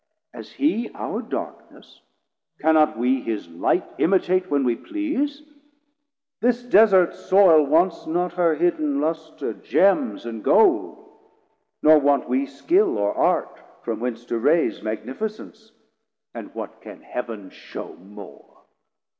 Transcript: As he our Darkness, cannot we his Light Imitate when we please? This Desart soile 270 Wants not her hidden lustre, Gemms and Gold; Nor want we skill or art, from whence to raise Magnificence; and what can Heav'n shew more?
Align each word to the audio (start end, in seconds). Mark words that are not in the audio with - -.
As 0.33 0.53
he 0.53 0.89
our 0.95 1.21
Darkness, 1.21 2.01
cannot 2.59 2.97
we 2.97 3.21
his 3.21 3.47
Light 3.47 3.83
Imitate 3.99 4.49
when 4.49 4.63
we 4.63 4.75
please? 4.75 5.43
This 6.41 6.63
Desart 6.63 7.11
soile 7.13 7.65
270 7.67 7.71
Wants 7.71 8.07
not 8.07 8.33
her 8.33 8.55
hidden 8.55 8.99
lustre, 8.99 9.53
Gemms 9.53 10.25
and 10.25 10.43
Gold; 10.43 11.07
Nor 11.83 11.99
want 11.99 12.27
we 12.27 12.47
skill 12.47 12.97
or 12.97 13.13
art, 13.15 13.59
from 13.83 13.99
whence 13.99 14.25
to 14.25 14.39
raise 14.39 14.81
Magnificence; 14.81 15.71
and 16.33 16.51
what 16.55 16.81
can 16.81 17.03
Heav'n 17.03 17.51
shew 17.51 17.93
more? 17.93 18.63